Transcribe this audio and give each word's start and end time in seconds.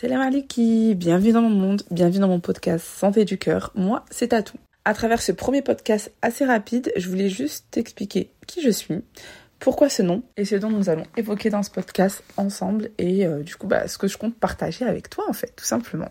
Salam 0.00 0.22
alaikum, 0.22 0.94
bienvenue 0.94 1.32
dans 1.32 1.42
mon 1.42 1.50
monde, 1.50 1.82
bienvenue 1.90 2.20
dans 2.20 2.28
mon 2.28 2.40
podcast 2.40 2.86
Santé 2.86 3.26
du 3.26 3.36
cœur. 3.36 3.70
Moi, 3.74 4.02
c'est 4.10 4.28
Tatou. 4.28 4.56
À 4.86 4.94
travers 4.94 5.20
ce 5.20 5.30
premier 5.30 5.60
podcast 5.60 6.10
assez 6.22 6.46
rapide, 6.46 6.90
je 6.96 7.06
voulais 7.06 7.28
juste 7.28 7.66
t'expliquer 7.70 8.30
qui 8.46 8.62
je 8.62 8.70
suis, 8.70 9.02
pourquoi 9.58 9.90
ce 9.90 10.00
nom 10.00 10.22
et 10.38 10.46
ce 10.46 10.54
dont 10.54 10.70
nous 10.70 10.88
allons 10.88 11.02
évoquer 11.18 11.50
dans 11.50 11.62
ce 11.62 11.70
podcast 11.70 12.24
ensemble 12.38 12.88
et 12.96 13.26
euh, 13.26 13.42
du 13.42 13.56
coup 13.56 13.66
bah, 13.66 13.88
ce 13.88 13.98
que 13.98 14.08
je 14.08 14.16
compte 14.16 14.34
partager 14.34 14.86
avec 14.86 15.10
toi 15.10 15.26
en 15.28 15.34
fait, 15.34 15.52
tout 15.54 15.66
simplement. 15.66 16.10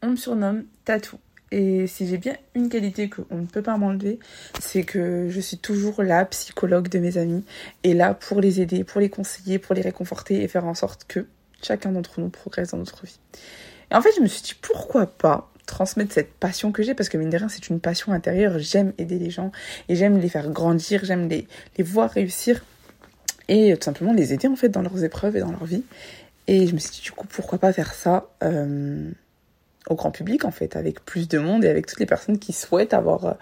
On 0.00 0.12
me 0.12 0.16
surnomme 0.16 0.64
Tatou. 0.86 1.18
Et 1.52 1.86
si 1.86 2.06
j'ai 2.06 2.16
bien 2.16 2.36
une 2.54 2.70
qualité 2.70 3.10
qu'on 3.10 3.36
ne 3.36 3.46
peut 3.46 3.60
pas 3.60 3.76
m'enlever, 3.76 4.18
c'est 4.58 4.84
que 4.84 5.28
je 5.28 5.40
suis 5.40 5.58
toujours 5.58 6.02
la 6.02 6.24
psychologue 6.24 6.88
de 6.88 6.98
mes 6.98 7.18
amis 7.18 7.44
et 7.84 7.92
là 7.92 8.14
pour 8.14 8.40
les 8.40 8.62
aider, 8.62 8.84
pour 8.84 9.02
les 9.02 9.10
conseiller, 9.10 9.58
pour 9.58 9.74
les 9.74 9.82
réconforter 9.82 10.42
et 10.42 10.48
faire 10.48 10.64
en 10.64 10.74
sorte 10.74 11.04
que 11.06 11.26
chacun 11.66 11.92
d'entre 11.92 12.20
nous 12.20 12.28
progresse 12.28 12.70
dans 12.70 12.78
notre 12.78 13.04
vie. 13.04 13.18
Et 13.90 13.94
en 13.94 14.00
fait, 14.00 14.10
je 14.16 14.20
me 14.20 14.26
suis 14.26 14.42
dit 14.42 14.54
pourquoi 14.60 15.06
pas 15.06 15.50
transmettre 15.66 16.12
cette 16.12 16.32
passion 16.32 16.72
que 16.72 16.82
j'ai? 16.82 16.94
Parce 16.94 17.08
que 17.08 17.18
mine 17.18 17.30
de 17.30 17.36
rien, 17.36 17.48
c'est 17.48 17.68
une 17.68 17.80
passion 17.80 18.12
intérieure. 18.12 18.58
J'aime 18.58 18.92
aider 18.98 19.18
les 19.18 19.30
gens 19.30 19.52
et 19.88 19.96
j'aime 19.96 20.18
les 20.18 20.28
faire 20.28 20.50
grandir, 20.50 21.04
j'aime 21.04 21.28
les, 21.28 21.46
voir 21.82 22.10
réussir 22.10 22.64
et 23.48 23.76
tout 23.76 23.84
simplement 23.84 24.12
les 24.12 24.32
aider 24.32 24.48
en 24.48 24.56
fait 24.56 24.68
dans 24.68 24.82
leurs 24.82 25.04
épreuves 25.04 25.36
et 25.36 25.40
dans 25.40 25.50
leur 25.50 25.64
vie. 25.64 25.84
Et 26.46 26.66
je 26.66 26.74
me 26.74 26.78
suis 26.78 26.92
dit 26.92 27.02
du 27.02 27.12
coup 27.12 27.26
pourquoi 27.26 27.58
pas 27.58 27.72
faire 27.72 27.94
ça 27.94 28.28
euh, 28.42 29.10
au 29.88 29.94
grand 29.94 30.10
public 30.10 30.44
en 30.44 30.50
fait, 30.50 30.76
avec 30.76 31.04
plus 31.04 31.28
de 31.28 31.38
monde 31.38 31.64
et 31.64 31.68
avec 31.68 31.86
toutes 31.86 32.00
les 32.00 32.06
personnes 32.06 32.38
qui 32.38 32.52
souhaitent 32.52 32.94
avoir, 32.94 33.36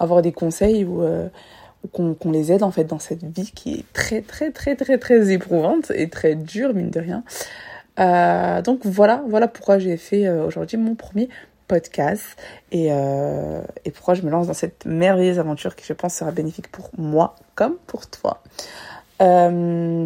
euh, 0.00 0.20
des 0.20 0.32
conseils 0.32 0.84
ou, 0.84 1.02
euh, 1.02 1.28
qu'on 1.92 2.30
les 2.30 2.52
aide 2.52 2.62
en 2.62 2.70
fait 2.70 2.84
dans 2.84 2.98
cette 2.98 3.24
vie 3.24 3.50
qui 3.52 3.74
est 3.74 3.92
très 3.92 4.20
très 4.20 4.50
très 4.50 4.76
très 4.76 4.98
très 4.98 5.30
éprouvante 5.30 5.90
et 5.94 6.08
très 6.08 6.34
dure 6.34 6.74
mine 6.74 6.90
de 6.90 7.00
rien. 7.00 7.24
Euh, 7.98 8.62
donc 8.62 8.80
voilà, 8.84 9.22
voilà 9.28 9.48
pourquoi 9.48 9.78
j'ai 9.78 9.96
fait 9.96 10.28
aujourd'hui 10.28 10.76
mon 10.76 10.94
premier 10.94 11.28
podcast 11.66 12.24
et, 12.72 12.86
et 12.86 13.90
pourquoi 13.90 14.14
je 14.14 14.22
me 14.22 14.30
lance 14.30 14.46
dans 14.46 14.54
cette 14.54 14.86
merveilleuse 14.86 15.38
aventure 15.38 15.76
qui 15.76 15.84
je 15.84 15.92
pense 15.92 16.14
sera 16.14 16.30
bénéfique 16.30 16.68
pour 16.68 16.90
moi 16.96 17.36
comme 17.54 17.76
pour 17.86 18.08
toi. 18.08 18.42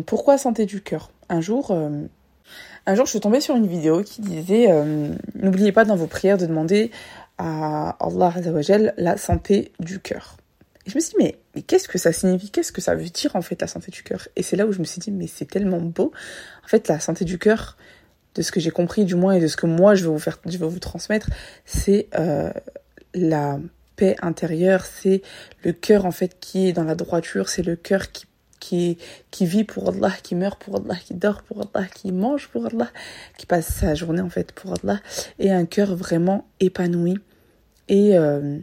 pourquoi 0.06 0.38
santé 0.38 0.66
du 0.66 0.80
cœur? 0.82 1.10
Un 1.28 1.40
jour, 1.40 1.72
un 2.84 2.96
jour, 2.96 3.06
je 3.06 3.10
suis 3.10 3.20
tombée 3.20 3.40
sur 3.40 3.54
une 3.54 3.66
vidéo 3.66 4.02
qui 4.02 4.22
disait 4.22 4.66
euh, 4.68 5.14
N'oubliez 5.36 5.70
pas 5.70 5.84
dans 5.84 5.94
vos 5.94 6.08
prières 6.08 6.36
de 6.36 6.46
demander 6.46 6.90
à 7.38 7.96
Allah 8.00 8.34
la 8.96 9.16
santé 9.16 9.72
du 9.78 10.00
cœur. 10.00 10.36
Et 10.86 10.90
je 10.90 10.96
me 10.96 11.00
suis 11.00 11.10
dit, 11.10 11.16
mais, 11.24 11.38
mais 11.54 11.62
qu'est-ce 11.62 11.88
que 11.88 11.98
ça 11.98 12.12
signifie? 12.12 12.50
Qu'est-ce 12.50 12.72
que 12.72 12.80
ça 12.80 12.94
veut 12.94 13.08
dire 13.08 13.36
en 13.36 13.42
fait 13.42 13.60
la 13.60 13.68
santé 13.68 13.90
du 13.90 14.02
cœur? 14.02 14.28
Et 14.36 14.42
c'est 14.42 14.56
là 14.56 14.66
où 14.66 14.72
je 14.72 14.80
me 14.80 14.84
suis 14.84 15.00
dit, 15.00 15.10
mais 15.10 15.26
c'est 15.26 15.46
tellement 15.46 15.80
beau. 15.80 16.12
En 16.64 16.68
fait, 16.68 16.88
la 16.88 17.00
santé 17.00 17.24
du 17.24 17.38
cœur, 17.38 17.76
de 18.34 18.42
ce 18.42 18.52
que 18.52 18.60
j'ai 18.60 18.70
compris 18.70 19.04
du 19.04 19.14
moins 19.14 19.34
et 19.34 19.40
de 19.40 19.46
ce 19.46 19.56
que 19.56 19.66
moi 19.66 19.94
je 19.94 20.04
vais 20.04 20.10
vous 20.10 20.18
faire, 20.18 20.38
je 20.46 20.56
vais 20.56 20.66
vous 20.66 20.78
transmettre, 20.78 21.28
c'est 21.64 22.08
euh, 22.18 22.50
la 23.14 23.58
paix 23.96 24.16
intérieure, 24.22 24.84
c'est 24.84 25.22
le 25.64 25.72
cœur 25.72 26.06
en 26.06 26.12
fait 26.12 26.38
qui 26.40 26.68
est 26.68 26.72
dans 26.72 26.84
la 26.84 26.94
droiture, 26.94 27.48
c'est 27.48 27.62
le 27.62 27.76
cœur 27.76 28.10
qui 28.12 28.26
qui, 28.60 28.96
qui 29.32 29.44
vit 29.44 29.64
pour 29.64 29.88
Allah, 29.88 30.12
qui 30.22 30.36
meurt 30.36 30.62
pour 30.62 30.76
Allah, 30.76 30.94
qui 30.94 31.14
dort 31.14 31.42
pour 31.42 31.60
Allah, 31.74 31.84
qui 31.88 32.12
mange 32.12 32.46
pour 32.46 32.64
Allah, 32.64 32.92
qui 33.36 33.44
passe 33.44 33.66
sa 33.66 33.96
journée 33.96 34.20
en 34.20 34.30
fait 34.30 34.52
pour 34.52 34.74
Allah, 34.74 35.00
et 35.40 35.50
un 35.50 35.66
cœur 35.66 35.96
vraiment 35.96 36.46
épanoui. 36.60 37.18
Et 37.88 38.16
euh, 38.16 38.60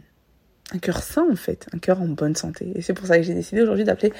un 0.72 0.78
cœur 0.78 1.02
sain 1.02 1.26
en 1.30 1.36
fait, 1.36 1.66
un 1.72 1.78
cœur 1.78 2.00
en 2.00 2.08
bonne 2.08 2.36
santé. 2.36 2.72
Et 2.74 2.82
c'est 2.82 2.94
pour 2.94 3.06
ça 3.06 3.16
que 3.16 3.22
j'ai 3.22 3.34
décidé 3.34 3.62
aujourd'hui 3.62 3.84
d'appeler 3.84 4.12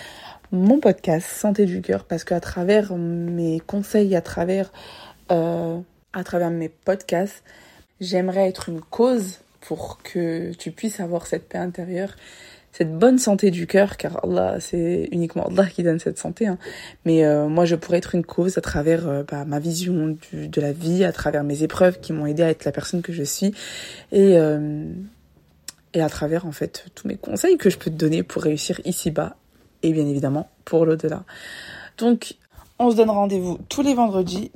mon 0.52 0.80
podcast 0.80 1.26
Santé 1.26 1.66
du 1.66 1.80
cœur 1.80 2.04
parce 2.04 2.24
qu'à 2.24 2.40
travers 2.40 2.94
mes 2.94 3.60
conseils, 3.60 4.16
à 4.16 4.20
travers, 4.20 4.72
euh, 5.30 5.78
à 6.12 6.24
travers 6.24 6.50
mes 6.50 6.68
podcasts, 6.68 7.42
j'aimerais 8.00 8.48
être 8.48 8.68
une 8.68 8.80
cause 8.80 9.38
pour 9.60 10.00
que 10.02 10.52
tu 10.54 10.70
puisses 10.70 11.00
avoir 11.00 11.26
cette 11.26 11.48
paix 11.48 11.58
intérieure 11.58 12.16
cette 12.72 12.96
bonne 12.96 13.18
santé 13.18 13.50
du 13.50 13.66
cœur, 13.66 13.96
car 13.96 14.25
Allah, 14.25 14.58
c'est 14.60 15.08
uniquement 15.10 15.46
Allah 15.46 15.66
qui 15.66 15.82
donne 15.82 15.98
cette 15.98 16.19
santé. 16.19 16.46
Hein. 16.46 16.58
Mais 17.04 17.25
euh, 17.25 17.48
moi, 17.48 17.64
je 17.64 17.75
pourrais 17.75 17.98
être 17.98 18.14
une 18.14 18.25
cause 18.25 18.58
à 18.58 18.60
travers 18.60 19.08
euh, 19.08 19.22
bah, 19.28 19.44
ma 19.44 19.58
vision 19.58 20.16
du, 20.32 20.48
de 20.48 20.60
la 20.60 20.72
vie, 20.72 21.04
à 21.04 21.12
travers 21.12 21.42
mes 21.42 21.62
épreuves 21.62 22.00
qui 22.00 22.12
m'ont 22.12 22.26
aidé 22.26 22.42
à 22.42 22.50
être 22.50 22.64
la 22.64 22.72
personne 22.72 23.02
que 23.02 23.12
je 23.12 23.25
suis, 23.25 23.52
et 24.12 24.38
et 25.94 26.02
à 26.02 26.08
travers 26.08 26.46
en 26.46 26.52
fait 26.52 26.86
tous 26.94 27.08
mes 27.08 27.16
conseils 27.16 27.56
que 27.56 27.70
je 27.70 27.78
peux 27.78 27.90
te 27.90 27.96
donner 27.96 28.22
pour 28.22 28.42
réussir 28.42 28.80
ici-bas 28.84 29.36
et 29.82 29.92
bien 29.92 30.06
évidemment 30.06 30.50
pour 30.64 30.86
l'au-delà. 30.86 31.24
Donc, 31.98 32.34
on 32.78 32.90
se 32.90 32.96
donne 32.96 33.10
rendez-vous 33.10 33.58
tous 33.68 33.82
les 33.82 33.94
vendredis, 33.94 34.50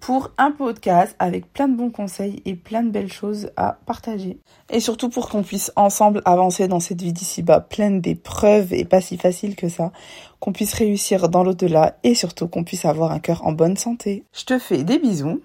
pour 0.00 0.30
un 0.38 0.52
podcast 0.52 1.16
avec 1.18 1.52
plein 1.52 1.66
de 1.66 1.76
bons 1.76 1.90
conseils 1.90 2.40
et 2.44 2.54
plein 2.54 2.82
de 2.82 2.90
belles 2.90 3.12
choses 3.12 3.50
à 3.56 3.78
partager. 3.84 4.38
Et 4.70 4.78
surtout 4.78 5.08
pour 5.08 5.28
qu'on 5.28 5.42
puisse 5.42 5.72
ensemble 5.74 6.22
avancer 6.24 6.68
dans 6.68 6.78
cette 6.78 7.02
vie 7.02 7.12
d'ici-bas, 7.12 7.60
pleine 7.60 8.00
d'épreuves 8.00 8.72
et 8.72 8.84
pas 8.84 9.00
si 9.00 9.16
facile 9.16 9.56
que 9.56 9.68
ça, 9.68 9.90
qu'on 10.38 10.52
puisse 10.52 10.72
réussir 10.74 11.28
dans 11.28 11.42
l'au-delà 11.42 11.96
et 12.04 12.14
surtout 12.14 12.46
qu'on 12.46 12.62
puisse 12.62 12.84
avoir 12.84 13.10
un 13.10 13.18
cœur 13.18 13.44
en 13.44 13.52
bonne 13.52 13.76
santé. 13.76 14.24
Je 14.32 14.44
te 14.44 14.58
fais 14.58 14.84
des 14.84 15.00
bisous. 15.00 15.40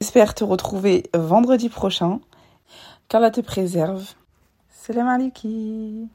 J'espère 0.00 0.34
te 0.34 0.42
retrouver 0.42 1.04
vendredi 1.14 1.68
prochain. 1.68 2.18
Qu'Allah 3.08 3.30
te 3.30 3.40
préserve. 3.40 4.14
Salam 4.70 5.08
alaikum. 5.08 6.08